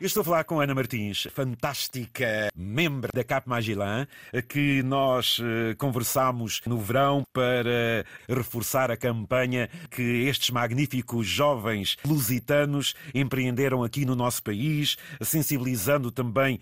Eu 0.00 0.06
estou 0.06 0.22
a 0.22 0.24
falar 0.24 0.44
com 0.44 0.58
Ana 0.58 0.74
Martins, 0.74 1.28
fantástica 1.30 2.50
membro 2.56 3.10
da 3.12 3.22
Cap 3.22 3.46
Magilã, 3.46 4.06
que 4.48 4.82
nós 4.82 5.38
eh, 5.38 5.74
conversámos 5.74 6.62
no 6.64 6.78
verão 6.78 7.22
para 7.34 8.06
reforçar 8.26 8.90
a 8.90 8.96
campanha 8.96 9.68
que 9.90 10.00
estes 10.26 10.48
magníficos 10.48 11.26
jovens 11.26 11.98
lusitanos 12.02 12.94
empreenderam 13.14 13.84
aqui 13.84 14.06
no 14.06 14.16
nosso 14.16 14.42
país, 14.42 14.96
sensibilizando 15.20 16.10
também 16.10 16.58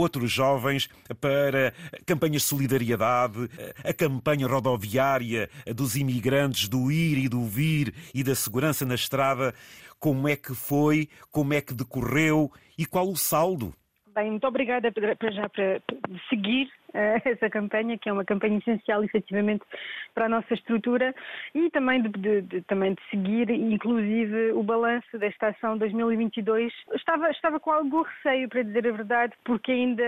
outros 0.00 0.32
jovens 0.32 0.88
para 1.20 1.72
campanhas 2.06 2.42
de 2.42 2.48
solidariedade, 2.48 3.48
a 3.84 3.92
campanha 3.92 4.46
rodoviária 4.46 5.48
dos 5.74 5.96
imigrantes, 5.96 6.68
do 6.68 6.90
ir 6.90 7.18
e 7.18 7.28
do 7.28 7.44
vir 7.46 7.94
e 8.14 8.22
da 8.22 8.34
segurança 8.34 8.84
na 8.84 8.94
estrada. 8.94 9.54
Como 9.98 10.26
é 10.26 10.34
que 10.34 10.54
foi, 10.54 11.08
como 11.30 11.52
é 11.52 11.60
que 11.60 11.74
decorreu 11.74 12.50
e 12.78 12.86
qual 12.86 13.08
o 13.08 13.16
saldo? 13.16 13.74
Bem, 14.14 14.30
muito 14.30 14.46
obrigada 14.46 14.90
para 14.90 15.30
já 15.30 15.48
para 15.48 15.80
seguir 16.28 16.66
uh, 16.88 17.22
essa 17.24 17.48
campanha, 17.48 17.96
que 17.96 18.08
é 18.08 18.12
uma 18.12 18.24
campanha 18.24 18.58
essencial, 18.58 19.04
efetivamente, 19.04 19.64
para 20.14 20.26
a 20.26 20.28
nossa 20.28 20.52
estrutura 20.52 21.14
e 21.54 21.70
também 21.70 22.02
de, 22.02 22.08
de, 22.08 22.42
de, 22.42 22.62
também 22.62 22.94
de 22.94 23.02
seguir, 23.08 23.50
inclusive, 23.50 24.52
o 24.52 24.62
balanço 24.62 25.16
desta 25.18 25.48
ação 25.48 25.78
2022. 25.78 26.72
Estava, 26.94 27.30
estava 27.30 27.60
com 27.60 27.70
algum 27.70 28.02
receio, 28.02 28.48
para 28.48 28.62
dizer 28.62 28.88
a 28.88 28.92
verdade, 28.92 29.32
porque 29.44 29.70
ainda 29.70 30.02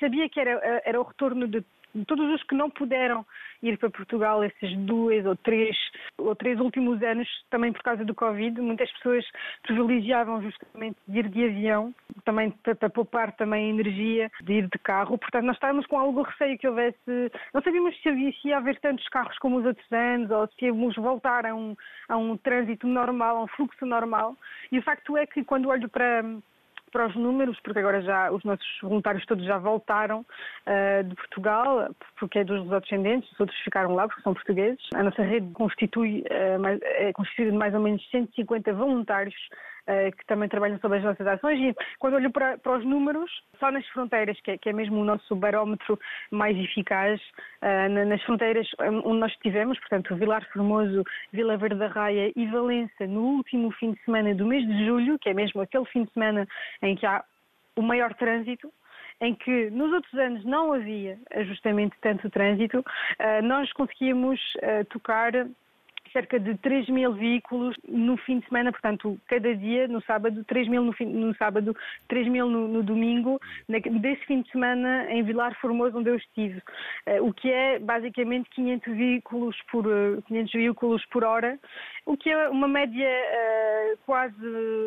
sabia 0.00 0.28
que 0.28 0.40
era, 0.40 0.82
era 0.84 0.98
o 0.98 1.04
retorno 1.04 1.46
de 1.46 1.62
todos 2.04 2.28
os 2.34 2.42
que 2.44 2.54
não 2.54 2.70
puderam 2.70 3.24
ir 3.62 3.76
para 3.78 3.90
Portugal 3.90 4.44
esses 4.44 4.76
dois 4.78 5.26
ou 5.26 5.34
três 5.36 5.76
ou 6.16 6.34
três 6.34 6.60
últimos 6.60 7.02
anos, 7.02 7.28
também 7.50 7.72
por 7.72 7.82
causa 7.82 8.04
do 8.04 8.14
Covid, 8.14 8.60
muitas 8.60 8.90
pessoas 8.92 9.24
privilegiavam 9.62 10.42
justamente 10.42 10.96
ir 11.08 11.28
de 11.28 11.44
avião, 11.44 11.94
também 12.24 12.50
para, 12.50 12.74
para 12.74 12.90
poupar 12.90 13.32
também 13.32 13.70
energia, 13.70 14.30
de 14.42 14.54
ir 14.54 14.68
de 14.68 14.78
carro. 14.78 15.18
Portanto, 15.18 15.44
nós 15.44 15.56
estávamos 15.56 15.86
com 15.86 15.98
algum 15.98 16.22
receio 16.22 16.58
que 16.58 16.68
houvesse, 16.68 16.98
não 17.52 17.62
sabíamos 17.62 18.00
se, 18.00 18.08
havia, 18.08 18.32
se 18.32 18.48
ia 18.48 18.58
haver 18.58 18.78
tantos 18.80 19.06
carros 19.08 19.38
como 19.38 19.58
os 19.58 19.66
outros 19.66 19.92
anos 19.92 20.30
ou 20.30 20.46
se 20.48 20.66
íamos 20.66 20.94
voltar 20.96 21.46
a 21.46 21.54
um, 21.54 21.76
a 22.08 22.16
um 22.16 22.36
trânsito 22.36 22.86
normal, 22.86 23.36
a 23.36 23.42
um 23.44 23.48
fluxo 23.48 23.84
normal. 23.84 24.36
E 24.70 24.78
o 24.78 24.82
facto 24.82 25.16
é 25.16 25.26
que 25.26 25.44
quando 25.44 25.68
olho 25.68 25.88
para 25.88 26.24
para 26.90 27.06
os 27.06 27.16
números, 27.16 27.58
porque 27.60 27.78
agora 27.78 28.00
já 28.02 28.30
os 28.30 28.42
nossos 28.44 28.66
voluntários 28.82 29.24
todos 29.26 29.44
já 29.44 29.58
voltaram 29.58 30.20
uh, 30.20 31.04
de 31.04 31.14
Portugal, 31.14 31.94
porque 32.18 32.40
é 32.40 32.44
dos 32.44 32.68
descendentes, 32.68 33.30
os 33.32 33.40
outros 33.40 33.58
ficaram 33.60 33.94
lá 33.94 34.06
porque 34.06 34.22
são 34.22 34.34
portugueses. 34.34 34.80
A 34.94 35.02
nossa 35.02 35.22
rede 35.22 35.50
constitui, 35.52 36.24
uh, 36.30 36.60
mais, 36.60 36.80
é 36.82 37.12
constituída 37.12 37.52
de 37.52 37.58
mais 37.58 37.74
ou 37.74 37.80
menos 37.80 38.08
150 38.10 38.72
voluntários 38.72 39.34
que 40.16 40.26
também 40.26 40.48
trabalham 40.48 40.78
sobre 40.80 40.98
as 40.98 41.04
nossas 41.04 41.26
ações. 41.26 41.58
E 41.60 41.76
quando 41.98 42.14
olho 42.14 42.30
para, 42.30 42.58
para 42.58 42.78
os 42.78 42.84
números, 42.84 43.30
só 43.58 43.70
nas 43.70 43.86
fronteiras, 43.88 44.38
que 44.40 44.52
é, 44.52 44.58
que 44.58 44.68
é, 44.68 44.72
mesmo 44.72 45.00
o 45.00 45.04
nosso 45.04 45.34
barómetro 45.34 45.98
mais 46.30 46.56
eficaz, 46.56 47.20
nas 48.06 48.22
fronteiras 48.22 48.68
onde 49.04 49.18
nós 49.18 49.32
estivemos, 49.32 49.78
portanto, 49.78 50.14
Vilar 50.16 50.46
Formoso, 50.52 51.04
Vila 51.32 51.56
Verde 51.56 51.76
da 51.76 51.86
Raia 51.88 52.32
e 52.36 52.46
Valença, 52.46 53.06
no 53.06 53.22
último 53.22 53.70
fim 53.72 53.92
de 53.92 54.04
semana 54.04 54.34
do 54.34 54.46
mês 54.46 54.66
de 54.66 54.86
julho, 54.86 55.18
que 55.18 55.30
é 55.30 55.34
mesmo 55.34 55.60
aquele 55.60 55.86
fim 55.86 56.04
de 56.04 56.12
semana 56.12 56.46
em 56.82 56.94
que 56.94 57.06
há 57.06 57.24
o 57.76 57.82
maior 57.82 58.12
trânsito, 58.14 58.72
em 59.20 59.34
que 59.34 59.70
nos 59.70 59.92
outros 59.92 60.14
anos 60.14 60.44
não 60.44 60.72
havia 60.72 61.18
justamente 61.46 61.96
tanto 62.00 62.30
trânsito, 62.30 62.84
eh, 63.18 63.42
nós 63.42 63.72
conseguíamos 63.72 64.40
eh, 64.62 64.84
tocar 64.84 65.32
cerca 66.12 66.38
de 66.38 66.56
3 66.58 66.88
mil 66.88 67.12
veículos 67.12 67.76
no 67.86 68.16
fim 68.16 68.40
de 68.40 68.46
semana, 68.46 68.72
portanto, 68.72 69.18
cada 69.26 69.54
dia, 69.54 69.88
no 69.88 70.00
sábado, 70.02 70.44
3 70.44 70.68
mil 70.68 70.82
no, 70.82 70.92
fim, 70.92 71.06
no 71.06 71.34
sábado, 71.36 71.76
3 72.08 72.28
mil 72.28 72.48
no, 72.48 72.68
no, 72.68 72.82
domingo, 72.82 73.40
desse 73.68 74.24
fim 74.26 74.42
de 74.42 74.50
semana 74.50 75.06
em 75.10 75.22
Vilar 75.22 75.58
Formoso, 75.60 75.98
onde 75.98 76.10
eu 76.10 76.16
estive, 76.16 76.58
uh, 76.58 77.26
o 77.26 77.32
que 77.32 77.50
é 77.50 77.78
basicamente 77.78 78.48
500 78.50 78.96
veículos 78.96 79.56
por, 79.70 79.86
uh, 79.86 80.18
eh, 80.18 80.22
500 80.26 80.52
veículos 80.52 81.06
por 81.06 81.24
hora, 81.24 81.58
o 82.06 82.16
que 82.16 82.30
é 82.30 82.48
uma 82.48 82.66
média 82.66 83.06
uh, 83.06 83.98
quase 84.06 84.34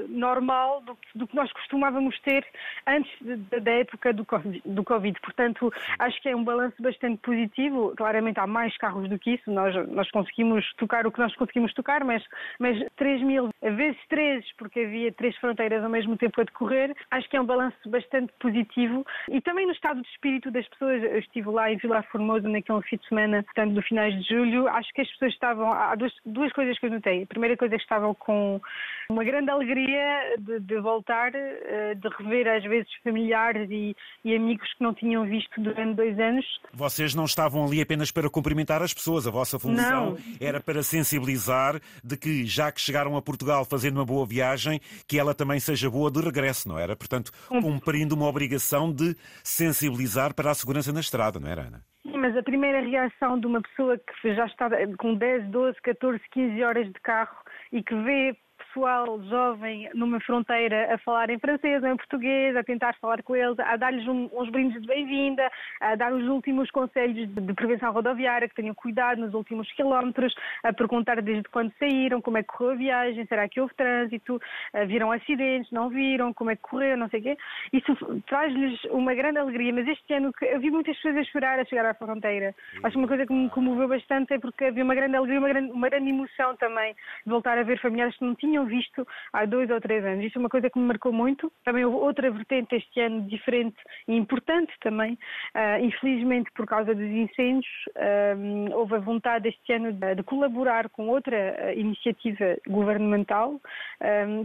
normal 0.09 0.81
do, 0.81 0.97
do, 1.13 1.27
que 1.27 1.35
nós 1.35 1.51
costumávamos 1.53 2.19
ter 2.21 2.45
antes 2.87 3.11
de, 3.21 3.59
da 3.59 3.71
época 3.71 4.11
do 4.11 4.25
COVID, 4.25 4.61
do 4.65 4.83
COVID. 4.83 5.19
Portanto, 5.21 5.71
acho 5.99 6.21
que 6.21 6.29
é 6.29 6.35
um 6.35 6.43
balanço 6.43 6.81
bastante 6.81 7.17
positivo. 7.17 7.93
Claramente 7.95 8.39
há 8.39 8.47
mais 8.47 8.75
carros 8.77 9.07
do 9.07 9.19
que 9.19 9.35
isso, 9.35 9.51
nós, 9.51 9.75
nós 9.89 10.09
conseguimos 10.09 10.65
tocar 10.77 11.05
o 11.05 11.10
que 11.11 11.19
nós 11.19 11.35
conseguimos 11.35 11.73
tocar, 11.73 12.03
mas, 12.03 12.23
mas 12.59 12.77
3 12.95 13.21
mil 13.21 13.49
vezes 13.61 13.99
3, 14.09 14.45
porque 14.57 14.81
havia 14.81 15.11
três 15.11 15.35
fronteiras 15.37 15.83
ao 15.83 15.89
mesmo 15.89 16.17
tempo 16.17 16.39
a 16.41 16.43
decorrer, 16.43 16.95
acho 17.11 17.29
que 17.29 17.37
é 17.37 17.41
um 17.41 17.45
balanço 17.45 17.77
bastante 17.87 18.33
positivo 18.39 19.05
e 19.29 19.41
também 19.41 19.65
no 19.65 19.73
estado 19.73 20.01
de 20.01 20.07
espírito 20.09 20.51
das 20.51 20.67
pessoas. 20.69 21.03
Eu 21.03 21.19
estive 21.19 21.49
lá 21.49 21.71
em 21.71 21.77
Vilar 21.77 22.05
Formoso 22.11 22.47
naquele 22.47 22.81
fim 22.83 22.97
de 22.97 23.07
semana, 23.07 23.43
portanto, 23.43 23.73
no 23.73 23.81
finais 23.81 24.13
de 24.15 24.27
julho, 24.27 24.67
acho 24.67 24.91
que 24.93 25.01
as 25.01 25.09
pessoas 25.11 25.33
estavam. 25.33 25.71
Há 25.71 25.95
duas, 25.95 26.13
duas 26.25 26.51
coisas 26.53 26.77
que 26.79 26.85
eu 26.85 26.91
notei. 26.91 27.23
A 27.23 27.27
primeira 27.27 27.57
coisa 27.57 27.75
é 27.75 27.77
que 27.77 27.83
estavam 27.83 28.13
com 28.13 28.61
uma 29.09 29.23
grande 29.23 29.49
alegria 29.49 30.35
de, 30.39 30.59
de 30.59 30.79
voltar, 30.79 31.33
eh, 31.35 31.95
de 31.95 32.07
rever 32.17 32.47
às 32.47 32.63
vezes 32.63 32.89
familiares 33.03 33.69
e, 33.69 33.95
e 34.23 34.35
amigos 34.35 34.67
que 34.73 34.83
não 34.83 34.93
tinham 34.93 35.25
visto 35.25 35.61
durante 35.61 35.95
dois 35.95 36.19
anos. 36.19 36.45
Vocês 36.73 37.13
não 37.13 37.25
estavam 37.25 37.65
ali 37.65 37.81
apenas 37.81 38.11
para 38.11 38.29
cumprimentar 38.29 38.81
as 38.81 38.93
pessoas, 38.93 39.27
a 39.27 39.31
vossa 39.31 39.59
função 39.59 40.11
não. 40.11 40.17
era 40.39 40.59
para 40.59 40.81
sensibilizar 41.01 41.79
de 42.03 42.15
que, 42.15 42.45
já 42.45 42.71
que 42.71 42.79
chegaram 42.79 43.17
a 43.17 43.21
Portugal 43.21 43.65
fazendo 43.65 43.97
uma 43.97 44.05
boa 44.05 44.25
viagem, 44.25 44.79
que 45.07 45.19
ela 45.19 45.33
também 45.33 45.59
seja 45.59 45.89
boa 45.89 46.11
de 46.11 46.21
regresso, 46.21 46.69
não 46.69 46.77
era? 46.77 46.95
Portanto, 46.95 47.31
cumprindo 47.47 48.15
uma 48.15 48.27
obrigação 48.27 48.91
de 48.93 49.15
sensibilizar 49.43 50.33
para 50.33 50.51
a 50.51 50.53
segurança 50.53 50.93
na 50.93 50.99
estrada, 50.99 51.39
não 51.39 51.49
era, 51.49 51.63
Ana? 51.63 51.83
Sim, 52.03 52.17
mas 52.17 52.35
a 52.37 52.43
primeira 52.43 52.81
reação 52.81 53.39
de 53.39 53.47
uma 53.47 53.61
pessoa 53.61 53.97
que 53.97 54.35
já 54.35 54.45
está 54.45 54.69
com 54.97 55.15
10, 55.15 55.49
12, 55.49 55.81
14, 55.81 56.21
15 56.31 56.63
horas 56.63 56.87
de 56.87 56.99
carro 57.01 57.37
e 57.71 57.83
que 57.83 57.95
vê 57.95 58.35
pessoal 58.73 59.21
jovem 59.23 59.89
numa 59.93 60.19
fronteira 60.21 60.93
a 60.93 60.97
falar 60.99 61.29
em 61.29 61.37
francês 61.37 61.83
ou 61.83 61.89
em 61.89 61.97
português, 61.97 62.55
a 62.55 62.63
tentar 62.63 62.95
falar 62.99 63.21
com 63.21 63.35
eles, 63.35 63.59
a 63.59 63.75
dar-lhes 63.75 64.07
um, 64.07 64.29
uns 64.33 64.49
brindes 64.49 64.81
de 64.81 64.87
bem-vinda, 64.87 65.49
a 65.79 65.95
dar 65.95 66.13
os 66.13 66.25
últimos 66.27 66.71
conselhos 66.71 67.15
de, 67.15 67.25
de, 67.27 67.53
prevenção 67.53 67.91
rodoviária, 67.91 68.47
que 68.47 68.55
tenham 68.55 68.73
cuidado 68.73 69.19
nos 69.19 69.33
últimos 69.33 69.71
quilómetros, 69.73 70.33
a 70.63 70.71
perguntar 70.71 71.21
desde 71.21 71.43
quando 71.49 71.73
saíram, 71.77 72.21
como 72.21 72.37
é 72.37 72.43
que 72.43 72.49
correu 72.49 72.71
a 72.71 72.75
viagem, 72.75 73.25
será 73.25 73.47
que 73.47 73.59
houve 73.59 73.73
trânsito, 73.75 74.41
viram 74.87 75.11
acidentes, 75.11 75.71
não 75.71 75.89
viram, 75.89 76.33
como 76.33 76.51
é 76.51 76.55
que 76.55 76.61
correu, 76.61 76.97
não 76.97 77.09
sei 77.09 77.19
o 77.19 77.23
quê. 77.23 77.37
Isso 77.73 78.21
traz-lhes 78.27 78.81
uma 78.85 79.13
grande 79.13 79.39
alegria, 79.39 79.73
mas 79.73 79.87
este 79.87 80.13
ano 80.13 80.31
eu 80.41 80.59
vi 80.59 80.71
muitas 80.71 80.95
pessoas 80.95 81.17
a 81.17 81.23
chorar 81.25 81.59
a 81.59 81.65
chegar 81.65 81.85
à 81.85 81.93
fronteira. 81.93 82.55
Acho 82.83 82.97
uma 82.97 83.07
coisa 83.07 83.25
que 83.25 83.33
me 83.33 83.49
comoveu 83.49 83.87
bastante 83.87 84.33
é 84.33 84.39
porque 84.39 84.65
havia 84.65 84.83
uma 84.83 84.95
grande 84.95 85.17
alegria, 85.17 85.39
uma 85.39 85.49
grande, 85.49 85.71
uma 85.71 85.89
grande 85.89 86.09
emoção 86.09 86.55
também 86.55 86.93
de 87.25 87.29
voltar 87.29 87.57
a 87.57 87.63
ver 87.63 87.79
familiares 87.79 88.15
que 88.15 88.25
não 88.25 88.35
tinham 88.35 88.60
tinham 88.61 88.65
visto 88.65 89.07
há 89.33 89.45
dois 89.45 89.69
ou 89.69 89.79
três 89.79 90.03
anos. 90.03 90.25
Isso 90.25 90.37
é 90.37 90.39
uma 90.39 90.49
coisa 90.49 90.69
que 90.69 90.77
me 90.77 90.85
marcou 90.85 91.11
muito. 91.11 91.51
Também 91.63 91.85
houve 91.85 91.97
outra 91.97 92.29
vertente 92.29 92.75
este 92.75 92.99
ano 92.99 93.23
diferente 93.23 93.77
e 94.07 94.15
importante 94.15 94.71
também. 94.81 95.13
Uh, 95.55 95.83
infelizmente, 95.83 96.51
por 96.55 96.65
causa 96.65 96.93
dos 96.93 97.03
incêndios, 97.03 97.67
uh, 97.95 98.75
houve 98.75 98.95
a 98.95 98.99
vontade 98.99 99.49
este 99.49 99.73
ano 99.73 99.91
de, 99.93 100.15
de 100.15 100.23
colaborar 100.23 100.89
com 100.89 101.07
outra 101.07 101.37
uh, 101.37 101.79
iniciativa 101.79 102.57
governamental 102.67 103.59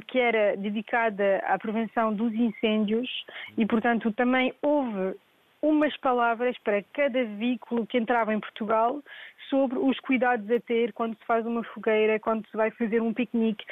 que 0.09 0.19
era 0.19 0.57
dedicada 0.57 1.39
à 1.47 1.59
prevenção 1.59 2.13
dos 2.13 2.33
incêndios 2.33 3.09
e, 3.57 3.65
portanto, 3.67 4.13
também 4.13 4.53
houve 4.63 5.17
umas 5.63 5.97
palavras 5.99 6.57
para 6.59 6.83
cada 6.93 7.25
veículo 7.25 7.87
que 7.87 7.99
entrava 7.99 8.33
em 8.35 8.41
Portugal 8.41 9.03
sobre 9.49 9.79
os 9.79 9.99
cuidados 10.01 10.51
a 10.51 10.61
ter 10.61 10.93
quando 10.93 11.17
se 11.17 11.25
faz 11.25 11.45
uma 11.47 11.63
fogueira, 11.65 12.19
quando 12.21 12.47
se 12.49 12.57
vai 12.57 12.71
fazer 12.73 13.01
um 13.01 13.13
piquenique, 13.13 13.65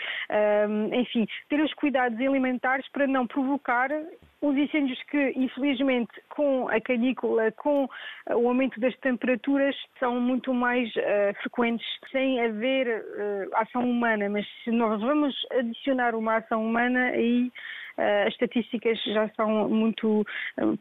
um, 0.69 0.95
enfim, 0.95 1.27
ter 1.49 1.61
os 1.61 1.73
cuidados 1.75 2.19
alimentares 2.19 2.87
para 2.91 3.07
não 3.07 3.27
provocar 3.27 3.91
os 4.41 4.57
incêndios 4.57 5.03
que, 5.05 5.33
infelizmente, 5.37 6.13
com 6.29 6.69
a 6.69 6.81
canícula, 6.81 7.51
com 7.53 7.89
o 8.31 8.49
aumento 8.49 8.79
das 8.79 8.95
temperaturas, 8.99 9.75
são 9.99 10.21
muito 10.21 10.53
mais 10.53 10.89
uh, 10.97 11.35
frequentes, 11.43 11.87
sem 12.13 12.41
haver 12.41 12.87
uh, 12.87 13.57
ação 13.57 13.89
humana. 13.89 14.29
Mas 14.29 14.47
se 14.63 14.71
nós 14.71 15.01
vamos 15.01 15.35
adicionar 15.51 16.15
uma 16.15 16.37
ação 16.37 16.65
humana, 16.65 17.07
aí 17.07 17.51
as 17.97 18.33
estatísticas 18.33 18.99
já 19.05 19.29
são 19.37 19.69
muito 19.69 20.25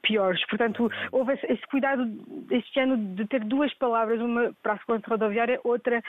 piores. 0.02 0.46
Portanto, 0.48 0.90
houve 1.12 1.34
esse 1.34 1.66
cuidado 1.70 2.04
este 2.52 2.80
ano 2.80 3.16
de 3.16 3.28
ter 3.28 3.44
duas 3.44 3.74
palavras, 3.76 4.20
uma 4.20 4.54
para 4.62 4.74
a 4.74 4.78
segurança 4.80 5.06
rodoviária, 5.10 5.60
outra 5.64 6.02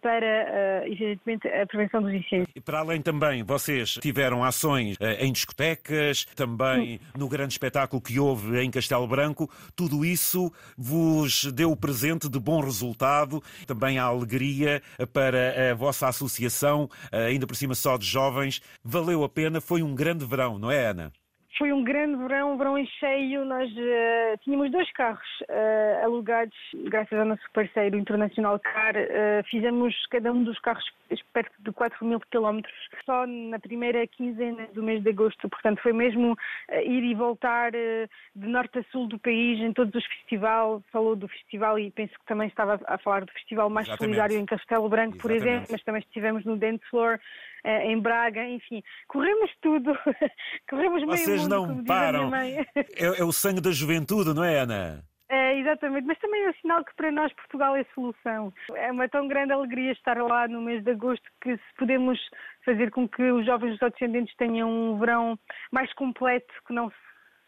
para, 0.00 0.86
evidentemente, 0.86 1.48
a 1.48 1.66
prevenção 1.66 2.02
dos 2.02 2.12
incêndios. 2.12 2.48
E 2.54 2.60
para 2.60 2.80
além 2.80 3.02
também, 3.02 3.42
vocês 3.42 3.94
tiveram 3.94 4.44
ações 4.44 4.96
em 5.18 5.32
discotecas, 5.32 6.24
também 6.36 7.00
no 7.16 7.28
grande 7.28 7.52
espetáculo 7.52 8.02
que 8.02 8.18
houve 8.18 8.60
em 8.60 8.70
Castelo 8.70 9.06
Branco. 9.06 9.50
Tudo 9.76 10.04
isso 10.04 10.52
vos 10.76 11.44
deu 11.52 11.70
o 11.70 11.76
presente 11.76 12.28
de 12.28 12.38
bom 12.38 12.60
resultado, 12.60 13.42
também 13.66 13.98
a 13.98 14.04
alegria 14.04 14.82
para 15.12 15.72
a 15.72 15.74
vossa 15.74 16.08
associação, 16.08 16.88
ainda 17.12 17.46
por 17.46 17.54
cima 17.54 17.74
só 17.74 17.96
de 17.96 18.06
jovens. 18.06 18.60
Valeu 18.82 19.24
a 19.24 19.28
pena, 19.28 19.60
foi 19.60 19.82
um 19.82 19.94
grande 19.94 20.24
verão, 20.24 20.37
não 20.58 20.70
é, 20.70 20.86
Ana? 20.86 21.12
Foi 21.58 21.72
um 21.72 21.82
grande 21.82 22.16
verão, 22.16 22.52
um 22.52 22.56
verão 22.56 22.78
em 22.78 22.86
cheio. 22.86 23.44
Nós 23.44 23.68
uh, 23.72 24.38
tínhamos 24.44 24.70
dois 24.70 24.90
carros 24.92 25.26
uh, 25.48 26.04
alugados, 26.04 26.54
graças 26.84 27.18
ao 27.18 27.24
nosso 27.24 27.42
parceiro 27.52 27.98
Internacional 27.98 28.60
Car. 28.60 28.94
Uh, 28.94 29.44
fizemos 29.50 29.92
cada 30.08 30.30
um 30.30 30.44
dos 30.44 30.56
carros 30.60 30.84
perto 31.32 31.52
de 31.58 31.72
4 31.72 32.04
mil 32.06 32.20
quilómetros 32.30 32.72
só 33.04 33.26
na 33.26 33.58
primeira 33.58 34.06
quinzena 34.06 34.68
do 34.72 34.84
mês 34.84 35.02
de 35.02 35.08
agosto. 35.08 35.48
Portanto, 35.48 35.82
foi 35.82 35.92
mesmo 35.92 36.36
ir 36.84 37.02
e 37.02 37.14
voltar 37.14 37.72
de 37.72 38.08
norte 38.46 38.78
a 38.78 38.82
sul 38.92 39.08
do 39.08 39.18
país 39.18 39.58
em 39.58 39.72
todos 39.72 39.94
os 39.94 40.04
festivais. 40.04 40.82
Falou 40.92 41.16
do 41.16 41.26
festival 41.26 41.78
e 41.78 41.90
penso 41.90 42.12
que 42.12 42.26
também 42.26 42.46
estava 42.46 42.78
a 42.86 42.98
falar 42.98 43.24
do 43.24 43.32
festival 43.32 43.68
mais 43.68 43.88
Exatamente. 43.88 44.14
solidário 44.14 44.38
em 44.38 44.46
Castelo 44.46 44.88
Branco, 44.88 45.16
Exatamente. 45.16 45.40
por 45.40 45.48
exemplo, 45.48 45.68
mas 45.72 45.82
também 45.82 46.00
estivemos 46.00 46.44
no 46.44 46.56
Dance 46.56 46.84
Floor 46.90 47.18
em 47.64 47.98
Braga, 48.00 48.44
enfim, 48.46 48.82
corremos 49.08 49.50
tudo, 49.60 49.92
corremos 50.68 51.04
meio 51.04 51.18
Vocês 51.18 51.42
mundo, 51.42 51.50
não 51.50 51.84
param. 51.84 52.34
É, 52.34 52.64
é, 52.96 53.24
o 53.24 53.32
sangue 53.32 53.60
da 53.60 53.70
juventude, 53.70 54.34
não 54.34 54.44
é, 54.44 54.60
Ana? 54.60 55.04
É, 55.30 55.58
exatamente, 55.58 56.06
mas 56.06 56.18
também 56.20 56.42
é 56.42 56.48
um 56.48 56.54
sinal 56.54 56.82
que 56.82 56.96
para 56.96 57.12
nós 57.12 57.30
Portugal 57.34 57.76
é 57.76 57.84
solução. 57.94 58.50
É 58.74 58.90
uma 58.90 59.06
tão 59.10 59.28
grande 59.28 59.52
alegria 59.52 59.92
estar 59.92 60.16
lá 60.22 60.48
no 60.48 60.62
mês 60.62 60.82
de 60.82 60.90
agosto 60.90 61.24
que 61.42 61.54
se 61.54 61.74
podemos 61.76 62.18
fazer 62.64 62.90
com 62.90 63.06
que 63.06 63.22
os 63.22 63.44
jovens 63.44 63.78
dos 63.78 63.90
descendentes 63.90 64.34
tenham 64.36 64.70
um 64.70 64.98
verão 64.98 65.38
mais 65.70 65.92
completo, 65.92 66.52
que 66.66 66.72
não 66.72 66.90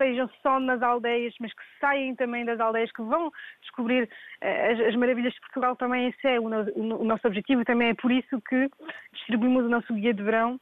sejam 0.01 0.31
só 0.43 0.59
nas 0.59 0.83
aldeias, 0.83 1.35
mas 1.39 1.53
que 1.53 1.63
saem 1.79 2.17
também 2.17 2.45
das 2.45 2.59
aldeias, 2.59 2.91
que 2.93 3.03
vão 3.03 3.31
descobrir 3.61 4.05
uh, 4.05 4.73
as, 4.73 4.81
as, 4.89 4.97
maravilhas 4.97 5.35
de 5.35 5.41
Portugal. 5.41 5.77
Também 5.77 6.09
esse 6.09 6.27
é 6.27 6.41
o, 6.41 6.45
o, 6.45 7.03
o 7.03 7.05
nosso 7.05 7.27
objetivo 7.27 7.61
e 7.61 7.65
também 7.65 7.91
é 7.91 7.95
por 7.95 8.11
isso 8.11 8.41
que 8.49 8.71
distribuímos 9.13 9.67
o 9.67 9.69
nosso 9.69 9.93
guia 9.93 10.15
de 10.15 10.23
verão 10.23 10.59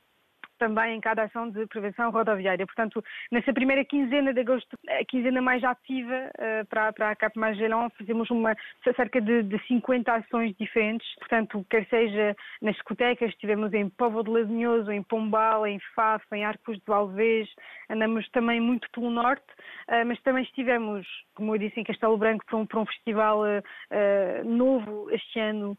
também 0.58 0.96
em 0.96 1.00
cada 1.00 1.24
ação 1.24 1.48
de 1.48 1.66
prevenção 1.66 2.10
rodoviária. 2.10 2.66
Portanto, 2.66 3.02
nessa 3.30 3.52
primeira 3.52 3.84
quinzena 3.84 4.34
de 4.34 4.40
agosto, 4.40 4.76
a 4.88 5.04
quinzena 5.04 5.40
mais 5.40 5.62
ativa 5.64 6.14
uh, 6.14 6.66
para, 6.66 6.92
para 6.92 7.10
a 7.10 7.16
CAP 7.16 7.36
Magellan, 7.36 7.88
fizemos 7.96 8.28
uma, 8.30 8.54
cerca 8.96 9.20
de, 9.20 9.42
de 9.42 9.58
50 9.66 10.12
ações 10.12 10.54
diferentes. 10.56 11.06
Portanto, 11.18 11.64
quer 11.70 11.86
seja 11.86 12.36
nas 12.60 12.74
discotecas, 12.74 13.30
estivemos 13.30 13.72
em 13.72 13.88
Povo 13.88 14.22
de 14.22 14.30
Ladinhoso, 14.30 14.90
em 14.90 15.02
Pombal, 15.02 15.66
em 15.66 15.78
Faf, 15.94 16.24
em 16.32 16.44
Arcos 16.44 16.76
de 16.76 16.84
Valvez, 16.86 17.48
andamos 17.88 18.28
também 18.30 18.60
muito 18.60 18.90
pelo 18.90 19.10
norte, 19.10 19.46
uh, 19.88 20.04
mas 20.06 20.20
também 20.22 20.42
estivemos, 20.42 21.06
como 21.34 21.54
eu 21.54 21.58
disse, 21.58 21.80
em 21.80 21.84
Castelo 21.84 22.18
Branco 22.18 22.44
para 22.46 22.56
um, 22.56 22.66
para 22.66 22.80
um 22.80 22.86
festival 22.86 23.42
uh, 23.42 24.44
novo 24.44 25.10
este 25.10 25.38
ano, 25.38 25.76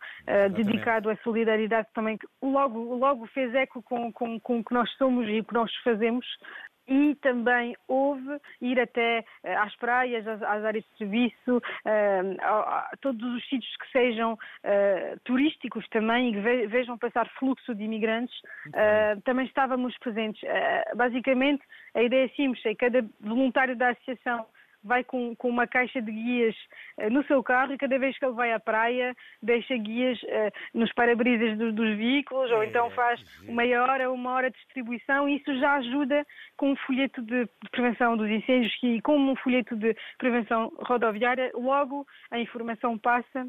dedicado 0.55 1.09
à 1.09 1.15
solidariedade 1.17 1.87
também, 1.93 2.17
que 2.17 2.27
logo, 2.41 2.95
logo 2.95 3.25
fez 3.27 3.53
eco 3.53 3.81
com, 3.81 4.11
com, 4.11 4.39
com 4.39 4.63
que 4.69 4.73
nós 4.73 4.89
somos 4.97 5.27
e 5.27 5.39
o 5.39 5.43
que 5.43 5.53
nós 5.53 5.75
fazemos 5.83 6.25
e 6.89 7.15
também 7.21 7.75
houve 7.87 8.39
ir 8.59 8.79
até 8.79 9.23
eh, 9.43 9.55
às 9.55 9.75
praias, 9.75 10.27
às, 10.27 10.41
às 10.41 10.65
áreas 10.65 10.83
de 10.83 10.97
serviço, 10.97 11.57
uh, 11.57 12.41
a, 12.41 12.89
a, 12.91 12.97
todos 12.99 13.21
os 13.35 13.47
sítios 13.47 13.71
que 13.77 13.91
sejam 13.91 14.33
uh, 14.33 15.19
turísticos 15.23 15.87
também 15.89 16.29
e 16.29 16.33
que 16.33 16.67
vejam 16.67 16.97
passar 16.97 17.29
fluxo 17.37 17.75
de 17.75 17.83
imigrantes. 17.83 18.35
Também 19.23 19.45
estávamos 19.45 19.95
presentes. 19.99 20.41
basicamente, 20.95 21.63
a 21.93 22.01
ideia 22.01 22.25
é 22.25 22.29
simples, 22.29 22.65
é 22.65 22.73
cada 22.73 23.05
voluntário 23.21 23.75
da 23.75 23.89
associação 23.89 24.47
vai 24.83 25.03
com, 25.03 25.35
com 25.35 25.49
uma 25.49 25.67
caixa 25.67 26.01
de 26.01 26.11
guias 26.11 26.55
uh, 26.97 27.09
no 27.09 27.23
seu 27.25 27.43
carro 27.43 27.73
e 27.73 27.77
cada 27.77 27.97
vez 27.97 28.17
que 28.17 28.25
ele 28.25 28.33
vai 28.33 28.53
à 28.53 28.59
praia 28.59 29.15
deixa 29.41 29.75
guias 29.77 30.21
uh, 30.23 30.51
nos 30.73 30.91
para-brisas 30.93 31.57
do, 31.57 31.71
dos 31.71 31.97
veículos 31.97 32.51
é, 32.51 32.55
ou 32.55 32.63
então 32.63 32.89
faz 32.91 33.21
é. 33.47 33.51
meia 33.51 33.83
hora, 33.83 34.11
uma 34.11 34.31
hora 34.31 34.49
de 34.49 34.57
distribuição 34.57 35.27
e 35.27 35.37
isso 35.37 35.59
já 35.59 35.75
ajuda 35.75 36.25
com 36.57 36.71
um 36.71 36.75
folheto 36.75 37.21
de, 37.21 37.47
prevenção 37.71 38.17
dos 38.17 38.29
incêndios 38.29 38.73
e 38.83 39.01
com 39.01 39.17
um 39.17 39.35
folheto 39.35 39.75
de 39.75 39.95
prevenção 40.17 40.71
rodoviária, 40.79 41.51
logo 41.53 42.05
a 42.31 42.39
informação 42.39 42.97
passa 42.97 43.47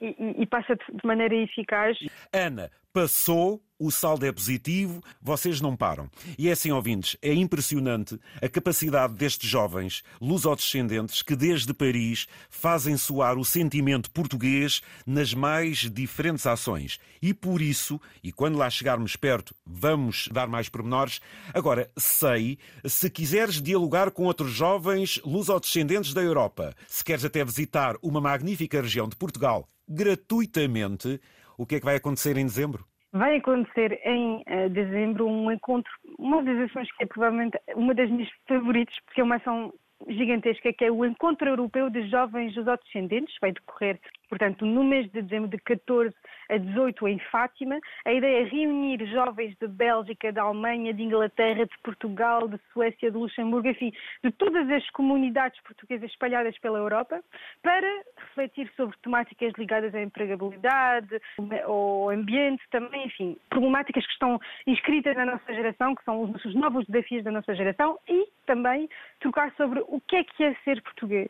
e, 0.00 0.08
e, 0.18 0.42
e 0.42 0.46
passa 0.46 0.76
de 0.76 1.06
maneira 1.06 1.34
eficaz. 1.34 1.98
Ana, 2.32 2.70
passou, 2.92 3.62
o 3.78 3.90
saldo 3.90 4.26
é 4.26 4.32
positivo, 4.32 5.00
vocês 5.22 5.60
não 5.60 5.76
param. 5.76 6.10
E 6.36 6.48
é 6.48 6.52
assim, 6.52 6.72
ouvintes, 6.72 7.16
é 7.22 7.32
impressionante 7.32 8.18
a 8.42 8.48
capacidade 8.48 9.14
destes 9.14 9.48
jovens 9.48 10.02
lusodescendentes 10.20 11.22
que 11.22 11.36
desde 11.36 11.72
Paris 11.72 12.26
fazem 12.50 12.96
soar 12.96 13.38
o 13.38 13.44
sentimento 13.44 14.10
português 14.10 14.82
nas 15.06 15.32
mais 15.32 15.88
diferentes 15.90 16.46
ações. 16.46 16.98
E 17.22 17.32
por 17.32 17.62
isso, 17.62 18.00
e 18.22 18.32
quando 18.32 18.58
lá 18.58 18.68
chegarmos 18.68 19.14
perto, 19.14 19.54
vamos 19.64 20.28
dar 20.32 20.48
mais 20.48 20.68
pormenores. 20.68 21.20
Agora, 21.54 21.90
sei, 21.96 22.58
se 22.84 23.08
quiseres 23.08 23.62
dialogar 23.62 24.10
com 24.10 24.24
outros 24.24 24.50
jovens 24.50 25.20
lusodescendentes 25.24 26.12
da 26.12 26.22
Europa, 26.22 26.74
se 26.88 27.04
queres 27.04 27.24
até 27.24 27.44
visitar 27.44 27.96
uma 28.02 28.20
magnífica 28.20 28.82
região 28.82 29.08
de 29.08 29.14
Portugal 29.14 29.68
gratuitamente, 29.88 31.20
o 31.58 31.66
que 31.66 31.74
é 31.74 31.78
que 31.80 31.84
vai 31.84 31.96
acontecer 31.96 32.38
em 32.38 32.46
dezembro? 32.46 32.84
Vai 33.12 33.36
acontecer 33.36 34.00
em 34.04 34.36
uh, 34.42 34.70
dezembro 34.70 35.26
um 35.26 35.50
encontro, 35.50 35.90
uma 36.18 36.42
das 36.42 36.70
ações 36.70 36.90
que 36.96 37.04
é 37.04 37.06
provavelmente 37.06 37.58
uma 37.74 37.94
das 37.94 38.08
minhas 38.08 38.28
favoritas, 38.46 38.94
porque 39.04 39.20
é 39.20 39.24
uma 39.24 39.36
ação 39.36 39.72
gigantesca, 40.06 40.72
que 40.72 40.84
é 40.84 40.90
o 40.90 41.04
Encontro 41.04 41.48
Europeu 41.48 41.90
de 41.90 42.08
Jovens 42.08 42.54
Lusodescendentes, 42.54 43.34
vai 43.40 43.52
decorrer, 43.52 43.98
portanto, 44.28 44.64
no 44.64 44.84
mês 44.84 45.10
de 45.10 45.22
dezembro, 45.22 45.48
de 45.48 45.58
14 45.58 46.14
a 46.48 46.56
18, 46.56 47.08
em 47.08 47.18
Fátima. 47.30 47.78
A 48.04 48.12
ideia 48.12 48.42
é 48.42 48.44
reunir 48.44 49.04
jovens 49.06 49.56
de 49.60 49.68
Bélgica, 49.68 50.32
da 50.32 50.42
Alemanha, 50.42 50.94
de 50.94 51.02
Inglaterra, 51.02 51.66
de 51.66 51.78
Portugal, 51.82 52.48
de 52.48 52.58
Suécia, 52.72 53.10
de 53.10 53.16
Luxemburgo, 53.16 53.68
enfim, 53.68 53.92
de 54.22 54.30
todas 54.32 54.68
as 54.70 54.88
comunidades 54.90 55.60
portuguesas 55.62 56.10
espalhadas 56.10 56.58
pela 56.58 56.78
Europa, 56.78 57.22
para 57.62 57.88
refletir 58.16 58.70
sobre 58.76 58.96
temáticas 59.02 59.52
ligadas 59.58 59.94
à 59.94 60.02
empregabilidade, 60.02 61.20
ao 61.64 62.10
ambiente 62.10 62.62
também, 62.70 63.06
enfim, 63.06 63.36
problemáticas 63.50 64.04
que 64.06 64.12
estão 64.12 64.40
inscritas 64.66 65.16
na 65.16 65.26
nossa 65.26 65.52
geração, 65.52 65.94
que 65.94 66.04
são 66.04 66.22
os 66.22 66.54
novos 66.54 66.86
desafios 66.86 67.24
da 67.24 67.30
nossa 67.30 67.54
geração, 67.54 67.98
e 68.08 68.26
também 68.46 68.88
trocar 69.20 69.52
sobre 69.56 69.80
o 69.80 70.00
que 70.00 70.16
é 70.16 70.24
que 70.24 70.44
é 70.44 70.54
ser 70.64 70.80
português. 70.82 71.28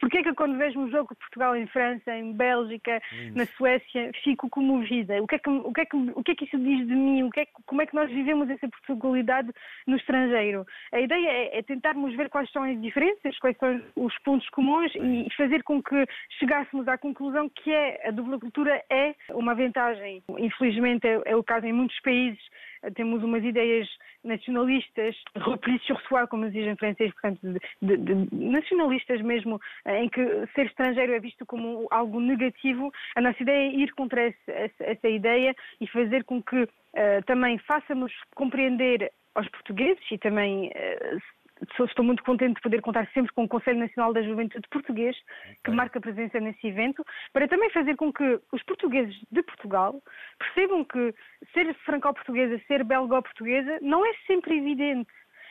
Porque 0.00 0.18
é 0.18 0.22
que 0.22 0.34
quando 0.34 0.58
vejo 0.58 0.80
um 0.80 0.90
jogo 0.90 1.14
de 1.14 1.20
Portugal 1.20 1.56
em 1.56 1.66
França, 1.68 2.12
em 2.14 2.27
Bélgica, 2.32 3.00
Lindo. 3.12 3.38
na 3.38 3.46
Suécia, 3.46 4.10
fico 4.22 4.48
comovida? 4.50 5.22
O 5.22 5.26
que, 5.26 5.36
é 5.36 5.38
que, 5.38 5.50
o, 5.50 5.72
que 5.72 5.80
é 5.80 5.84
que, 5.84 5.96
o 5.96 6.22
que 6.22 6.30
é 6.32 6.34
que 6.34 6.44
isso 6.44 6.58
diz 6.58 6.86
de 6.86 6.94
mim? 6.94 7.22
O 7.22 7.30
que 7.30 7.40
é, 7.40 7.46
como 7.66 7.82
é 7.82 7.86
que 7.86 7.94
nós 7.94 8.10
vivemos 8.10 8.48
essa 8.50 8.68
Portugalidade 8.68 9.50
no 9.86 9.96
estrangeiro? 9.96 10.66
A 10.92 11.00
ideia 11.00 11.28
é, 11.28 11.58
é 11.58 11.62
tentarmos 11.62 12.14
ver 12.16 12.28
quais 12.28 12.50
são 12.50 12.62
as 12.62 12.80
diferenças, 12.80 13.38
quais 13.38 13.56
são 13.58 13.80
os 13.96 14.16
pontos 14.20 14.48
comuns 14.50 14.92
e 14.94 15.28
fazer 15.36 15.62
com 15.62 15.82
que 15.82 16.06
chegássemos 16.38 16.86
à 16.88 16.98
conclusão 16.98 17.48
que 17.48 17.72
é, 17.72 18.08
a 18.08 18.10
dupla 18.10 18.38
cultura 18.38 18.82
é 18.90 19.14
uma 19.30 19.54
vantagem. 19.54 20.22
Infelizmente 20.38 21.06
é, 21.06 21.20
é 21.26 21.36
o 21.36 21.42
caso 21.42 21.66
em 21.66 21.72
muitos 21.72 21.98
países 22.00 22.40
temos 22.94 23.22
umas 23.22 23.42
ideias 23.44 23.88
nacionalistas, 24.24 25.16
repli 25.36 25.78
sur 25.80 26.00
soi, 26.08 26.26
como 26.26 26.46
se 26.46 26.52
diz 26.52 26.66
em 26.66 26.76
francês, 26.76 27.12
portanto, 27.12 27.40
de, 27.82 27.96
de, 27.96 28.28
nacionalistas 28.32 29.20
mesmo, 29.22 29.60
em 29.86 30.08
que 30.08 30.22
ser 30.54 30.66
estrangeiro 30.66 31.12
é 31.12 31.20
visto 31.20 31.44
como 31.46 31.86
algo 31.90 32.20
negativo. 32.20 32.92
A 33.16 33.20
nossa 33.20 33.42
ideia 33.42 33.70
é 33.70 33.74
ir 33.74 33.92
contra 33.94 34.22
essa, 34.22 34.72
essa 34.80 35.08
ideia 35.08 35.54
e 35.80 35.86
fazer 35.86 36.24
com 36.24 36.42
que 36.42 36.62
uh, 36.62 36.68
também 37.26 37.58
façamos 37.58 38.12
compreender 38.34 39.10
aos 39.34 39.48
portugueses 39.48 40.04
e 40.10 40.18
também 40.18 40.68
uh, 40.68 41.20
estou 41.80 42.04
muito 42.04 42.22
contente 42.22 42.56
de 42.56 42.60
poder 42.60 42.80
contar 42.80 43.06
sempre 43.12 43.32
com 43.32 43.44
o 43.44 43.48
Conselho 43.48 43.78
Nacional 43.78 44.12
da 44.12 44.22
Juventude 44.22 44.68
Português, 44.68 45.16
que 45.64 45.70
marca 45.70 46.00
presença 46.00 46.40
nesse 46.40 46.66
evento, 46.66 47.04
para 47.32 47.48
também 47.48 47.70
fazer 47.70 47.96
com 47.96 48.12
que 48.12 48.40
os 48.52 48.62
portugueses 48.62 49.16
de 49.30 49.42
Portugal 49.42 50.02
percebam 50.38 50.84
que 50.84 51.14
ser 51.52 51.72
franco-portuguesa, 51.84 52.60
ser 52.66 52.84
belgo-portuguesa, 52.84 53.78
não 53.80 54.04
é 54.04 54.12
sempre 54.26 54.56
evidente. 54.56 55.10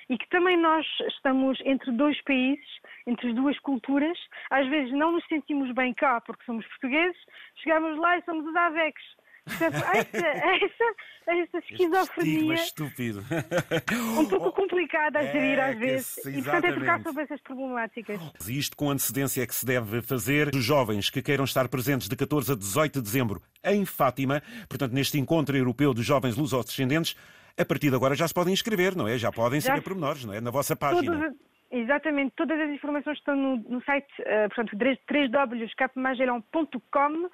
E 0.10 0.18
que 0.18 0.30
também 0.30 0.56
nós 0.56 0.86
estamos 1.10 1.60
entre 1.66 1.92
dois 1.92 2.22
países, 2.22 2.66
entre 3.06 3.28
as 3.28 3.36
duas 3.36 3.60
culturas, 3.60 4.18
às 4.50 4.66
vezes 4.68 4.94
não 4.94 5.12
nos 5.12 5.26
sentimos 5.28 5.70
bem 5.74 5.94
cá 5.94 6.22
porque 6.22 6.46
somos 6.46 6.66
portugueses, 6.68 7.18
chegamos 7.58 7.98
lá 8.00 8.18
e 8.18 8.24
somos 8.24 8.46
os 8.46 8.56
avex. 8.56 9.02
Portanto, 9.48 9.76
essa, 9.76 10.28
essa, 10.28 10.96
essa 11.28 11.58
esquizofrenia. 11.60 12.54
estúpido. 12.56 13.24
Um 14.18 14.26
pouco 14.26 14.52
complicada 14.62 15.20
a 15.20 15.24
gerir 15.24 15.58
é, 15.58 15.72
às 15.72 15.80
vezes. 15.80 16.18
e, 16.26 16.42
portanto, 16.44 16.66
é 16.66 16.74
tocar 16.74 17.02
sobre 17.02 17.24
essas 17.24 17.42
problemáticas. 17.42 18.20
E 18.48 18.58
isto 18.58 18.76
com 18.76 18.90
antecedência 18.90 19.42
é 19.42 19.48
que 19.48 19.56
se 19.56 19.66
deve 19.66 20.02
fazer. 20.02 20.54
Os 20.54 20.64
jovens 20.64 21.10
que 21.10 21.22
queiram 21.22 21.46
estar 21.46 21.68
presentes 21.68 22.10
de 22.10 22.16
14 22.16 22.52
a 22.52 22.56
18 22.56 23.00
de 23.00 23.02
dezembro 23.02 23.42
em 23.64 23.86
Fátima, 23.86 24.42
portanto, 24.68 24.94
neste 24.94 25.18
encontro 25.18 25.56
europeu 25.58 25.94
de 25.94 26.02
jovens 26.02 26.36
lusodescendentes, 26.36 27.16
a 27.58 27.66
partir 27.66 27.90
de 27.90 27.96
agora 27.96 28.16
já 28.16 28.28
se 28.28 28.34
podem 28.34 28.54
inscrever, 28.54 28.96
não 28.96 29.08
é? 29.08 29.18
Já 29.18 29.32
podem 29.32 29.60
saber 29.60 29.82
pormenores, 29.82 30.24
não 30.26 30.34
é? 30.34 30.40
Na 30.40 30.52
vossa 30.52 30.76
página. 30.76 31.12
Todos 31.12 31.47
Exatamente, 31.70 32.32
todas 32.38 32.58
as 32.62 32.70
informações 32.70 33.18
estão 33.18 33.36
no, 33.36 33.58
no 33.58 33.84
site, 33.84 34.08
uh, 34.22 34.48
portanto, 34.48 34.74
www.capmagelão.com, 34.78 37.26
uh, 37.26 37.30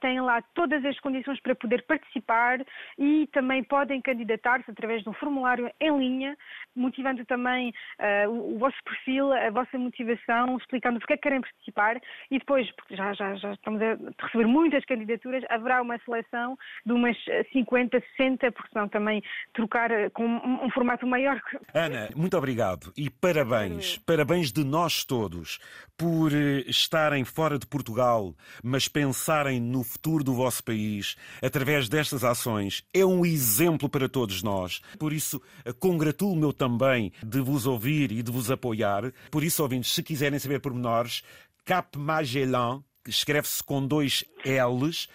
têm 0.00 0.20
lá 0.20 0.42
todas 0.54 0.84
as 0.84 0.98
condições 0.98 1.40
para 1.40 1.54
poder 1.54 1.84
participar 1.86 2.58
e 2.98 3.28
também 3.32 3.62
podem 3.62 4.02
candidatar-se 4.02 4.68
através 4.68 5.04
de 5.04 5.08
um 5.08 5.12
formulário 5.12 5.70
em 5.80 5.96
linha, 5.96 6.36
motivando 6.74 7.24
também 7.26 7.72
uh, 8.00 8.28
o, 8.28 8.56
o, 8.56 8.58
vosso 8.58 8.76
perfil, 8.84 9.32
a 9.32 9.50
vossa 9.50 9.78
motivação, 9.78 10.56
explicando 10.56 10.98
porque 10.98 11.12
é 11.12 11.16
que 11.16 11.22
querem 11.22 11.40
participar 11.40 12.00
e 12.28 12.40
depois, 12.40 12.68
porque 12.72 12.96
já, 12.96 13.12
já, 13.12 13.36
já 13.36 13.52
estamos 13.52 13.80
a 13.80 13.96
receber 14.24 14.48
muitas 14.48 14.84
candidaturas, 14.84 15.44
haverá 15.48 15.80
uma 15.80 15.96
seleção 15.98 16.58
de 16.84 16.92
umas 16.92 17.16
50, 17.52 18.02
60, 18.16 18.50
porque 18.50 18.70
senão 18.72 18.88
também 18.88 19.22
trocar 19.52 20.10
com 20.10 20.26
um, 20.26 20.64
um 20.64 20.70
formato 20.70 21.06
maior. 21.06 21.40
Ana, 21.72 22.08
muito 22.16 22.36
obrigado 22.36 22.92
e 22.96 23.08
parabéns 23.08 23.59
parabéns, 23.68 23.98
parabéns 23.98 24.52
de 24.52 24.64
nós 24.64 25.04
todos 25.04 25.58
por 25.96 26.32
eh, 26.32 26.64
estarem 26.66 27.24
fora 27.24 27.58
de 27.58 27.66
Portugal, 27.66 28.34
mas 28.62 28.88
pensarem 28.88 29.60
no 29.60 29.84
futuro 29.84 30.24
do 30.24 30.34
vosso 30.34 30.64
país 30.64 31.14
através 31.42 31.88
destas 31.88 32.24
ações. 32.24 32.82
É 32.94 33.04
um 33.04 33.24
exemplo 33.24 33.88
para 33.88 34.08
todos 34.08 34.42
nós. 34.42 34.80
Por 34.98 35.12
isso, 35.12 35.42
eh, 35.64 35.72
congratulo-me 35.72 36.52
também 36.54 37.12
de 37.22 37.40
vos 37.40 37.66
ouvir 37.66 38.12
e 38.12 38.22
de 38.22 38.32
vos 38.32 38.50
apoiar. 38.50 39.12
Por 39.30 39.44
isso, 39.44 39.62
ouvintes, 39.62 39.92
se 39.92 40.02
quiserem 40.02 40.38
saber 40.38 40.60
pormenores, 40.60 41.22
Cap 41.64 41.98
Magellan, 41.98 42.82
que 43.04 43.10
escreve-se 43.10 43.62
com 43.62 43.86
dois 43.86 44.24
L's, 44.44 45.06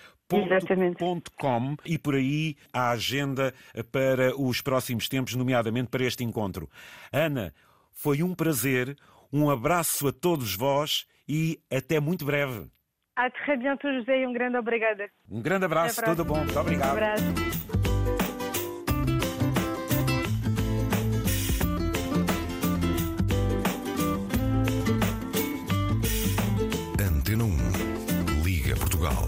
Com, 1.37 1.75
e 1.85 1.99
por 1.99 2.15
aí 2.15 2.57
a 2.73 2.89
agenda 2.89 3.53
para 3.91 4.35
os 4.35 4.59
próximos 4.59 5.07
tempos, 5.07 5.35
nomeadamente 5.35 5.89
para 5.89 6.03
este 6.03 6.23
encontro. 6.23 6.67
Ana, 7.11 7.53
foi 7.95 8.21
um 8.21 8.35
prazer, 8.35 8.95
um 9.33 9.49
abraço 9.49 10.07
a 10.07 10.11
todos 10.11 10.55
vós 10.55 11.07
e 11.27 11.57
até 11.71 11.99
muito 11.99 12.25
breve. 12.25 12.69
À 13.15 13.29
très 13.31 13.57
bientôt, 13.57 13.91
José, 13.93 14.21
e 14.21 14.27
um 14.27 14.33
grande 14.33 14.57
obrigada. 14.57 15.09
Um 15.31 15.41
grande 15.41 15.65
abraço, 15.65 16.03
tudo 16.03 16.25
bom, 16.25 16.37
muito 16.37 16.59
obrigado. 16.59 16.89
Um 16.89 16.91
abraço. 16.91 17.23
Antena 26.99 27.45
1, 27.45 28.43
Liga 28.43 28.75
Portugal. 28.75 29.25